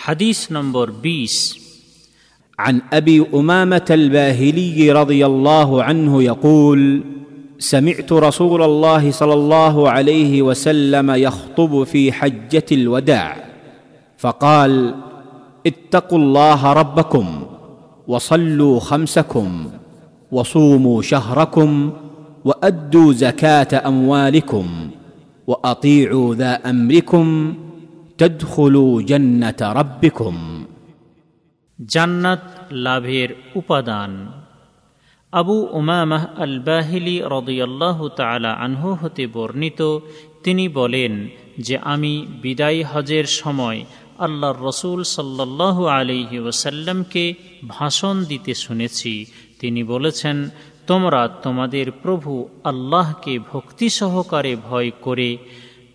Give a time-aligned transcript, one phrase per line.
[0.00, 1.60] حديث نمبر بيس.
[2.58, 7.02] عن أبي أمامة الباهلي رضي الله عنه يقول
[7.58, 13.44] سمعت رسول الله صلى الله عليه وسلم يخطب في حجة الوداع
[14.18, 14.94] فقال
[15.66, 17.42] اتقوا الله ربكم
[18.08, 19.70] وصلوا خمسكم
[20.32, 21.92] وصوموا شهركم
[22.44, 24.90] وأدوا زكاة أموالكم
[25.46, 27.54] وأطيعوا ذا أمركم
[28.20, 29.62] তদখুলু জন্নত
[31.86, 34.32] জান্নাত লাভের উপাদান।
[35.32, 39.98] আবু উমামাহ আলবাহিলি রদিয়াল্লাহ তালা আনহু হতে বর্ণিত,
[40.44, 43.84] তিনি বলেন যে আমি বিদায় হজের সময়
[44.18, 47.34] আল্লাহ রসুল সাল্লাহ আলিহি ওসাল্লামকে
[47.68, 49.26] ভাষণ দিতে শুনেছি।
[49.60, 50.50] তিনি বলেছেন,
[50.86, 55.38] তোমরা তোমাদের প্রভু আল্লাহকে ভক্তি সহকারে ভয় করে,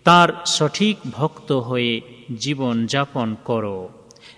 [0.04, 2.00] তার সঠিক ভক্ত হয়ে
[2.34, 3.88] জীবন যাপন করো।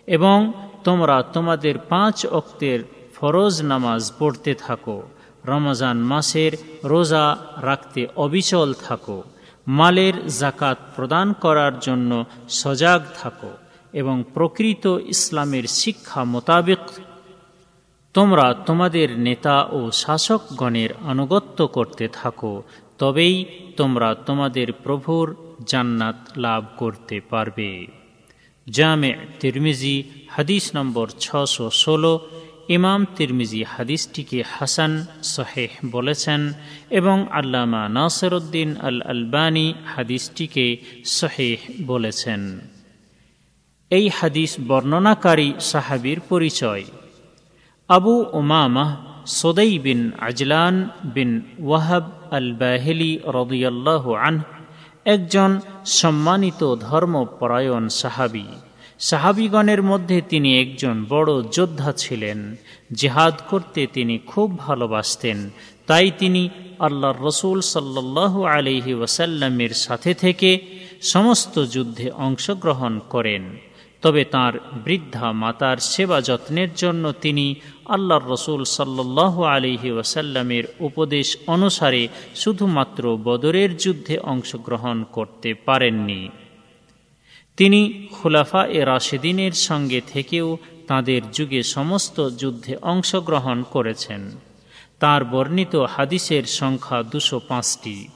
[0.06, 0.52] এবং
[0.84, 2.80] তোমরা তোমাদের পাঁচ অক্তের
[3.14, 5.02] ফরজ নামাজ পড়তে থাকো।
[5.44, 6.52] রমজান মাসের
[6.84, 9.22] রোজা রাখতে অবিচল থাকো।
[9.66, 13.50] মালের জাকাত প্রদান করার জন্য সজাগ থাকো
[13.92, 16.78] এবং প্রকৃত ইসলামের শিক্ষা মোতাবেক
[18.14, 22.62] তোমরা তোমাদের নেতা ও শাসকগণের আনুগত্য করতে থাকো।
[22.98, 23.44] তবেই
[23.76, 27.86] তোমরা তোমাদের প্রভুর জান্নাত লাভ করতে পারবে।
[28.70, 32.28] জামে তিরমিজি, হাদিস নম্বর ছশো ষোলো।
[32.68, 36.52] ইমাম তিরমিজি হাদিসটিকে হাসান, সহেহ বলেছেন
[36.90, 42.60] এবং আল্লামা নাসরুদ্দিন আল আলবানী হাদিসটিকে সহেহ বলেছেন।
[43.90, 46.84] এই হাদিস বর্ণনাকারী সাহাবির পরিচয়।
[47.88, 54.42] আবু ওমামাহ সোদাই বিন আজলান বিন ওয়াহাব আল বাহেলি রদিয়াল্লাহ আনহ
[55.04, 58.44] একজন সম্মানিত ধর্মপরায়ণ সাহাবি।
[58.98, 62.56] সাহাবিগণের মধ্যে তিনি একজন বড় যোদ্ধা ছিলেন।
[62.92, 65.50] জেহাদ করতে তিনি খুব ভালোবাসতেন।
[65.86, 66.48] তাই তিনি
[66.78, 70.60] আল্লাহর রসুল সাল্লাহ আলহি ওয়াসাল্লামের সাথে থেকে
[71.02, 73.56] সমস্ত যুদ্ধে অংশগ্রহণ করেন।
[74.02, 74.52] তবে তার
[74.84, 77.54] বৃদ্ধা মাতার সেবা যত্নের জন্য তিনি
[77.86, 86.28] আল্লাহর রসুল সাল্লাহ আলিহি ওয়াসাল্লামের উপদেশ অনুসারে শুধুমাত্র বদরের যুদ্ধে অংশগ্রহণ করতে পারেননি।
[87.56, 94.30] তিনি খুলাফা এ রাশেদিনের সঙ্গে থেকেও তাদের যুগে সমস্ত যুদ্ধে অংশগ্রহণ করেছেন।
[95.00, 98.08] তার বর্ণিত হাদিসের সংখ্যা দুশো পাঁচটি।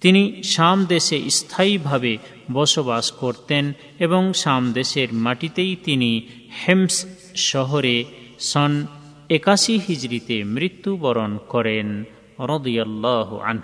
[0.00, 2.18] তিনি শাম দেশে স্থায়ীভাবে
[2.52, 6.28] বসবাস করতেন এবং শাম দেশের মাটিতেই তিনি
[6.68, 8.04] হেমস শহরে
[8.38, 8.86] সন
[9.28, 12.04] একাশি হিজড়িতে মৃত্যুবরণ করেন
[12.40, 13.62] রদিয়াল্লাহ আন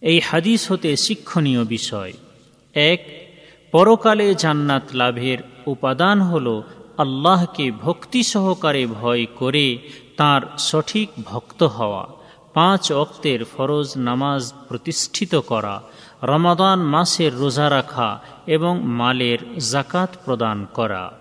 [0.00, 2.12] এই হাদিস হতে শিক্ষণীয় বিষয়।
[2.74, 3.00] এক,
[3.72, 6.62] পরকালে জান্নাত লাভের উপাদান হল
[6.98, 9.78] আল্লাহকে ভক্তি সহকারে ভয় করে
[10.16, 12.08] তার সঠিক ভক্ত হওয়া।
[12.54, 15.82] পাঁচ অক্তের ফরজ নামাজ প্রতিষ্ঠিত করা,
[16.22, 21.12] রমাদান মাসের রোজা রাখা এবং মালের জাকাত প্রদান করা।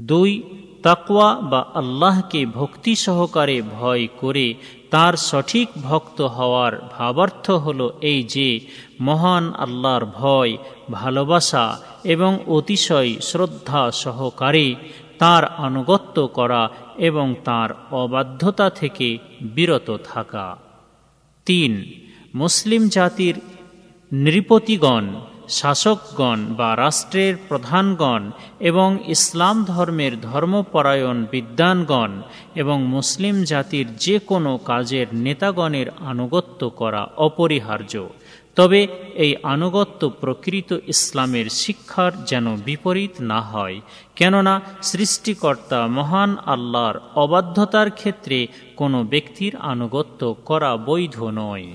[0.00, 0.42] দুই,
[0.82, 4.54] তাকওয়া বা আল্লাহকে ভক্তি সহকারে ভয় করে
[4.90, 8.60] তার সঠিক ভক্ত হওয়ার ভাবার্থ হল এই যে,
[9.00, 10.56] মহান আল্লাহর ভয়,
[10.90, 14.74] ভালোবাসা এবং অতিশয় শ্রদ্ধা সহকারে
[15.22, 16.68] তার আনুগত্য করা
[16.98, 20.56] এবং তার অবাধ্যতা থেকে বিরত থাকা।
[21.46, 21.72] তিন,
[22.34, 23.34] মুসলিম জাতির
[24.12, 25.04] নৃপতিগণ,
[25.48, 28.30] শাসকগণ বা রাষ্ট্রের প্রধানগণ
[28.60, 32.22] এবং ইসলাম ধর্মের ধর্মপরায়ণ বিদ্যানগণ
[32.54, 38.08] এবং মুসলিম জাতির যে কোনো কাজের নেতাগণের আনুগত্য করা অপরিহার্য।
[38.56, 38.80] তবে
[39.14, 43.76] এই আনুগত্য প্রকৃত ইসলামের শিক্ষার যেন বিপরীত না হয়,
[44.16, 48.38] কেননা সৃষ্টিকর্তা মহান আল্লাহর অবাধ্যতার ক্ষেত্রে
[48.76, 51.68] কোনো ব্যক্তির আনুগত্য করা বৈধ নয়।